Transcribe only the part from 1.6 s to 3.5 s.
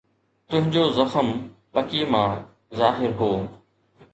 پڪي مان ظاهر هو